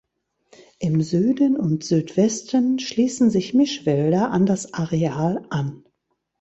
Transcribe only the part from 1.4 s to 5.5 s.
und Südwesten schließen sich Mischwälder an das Areal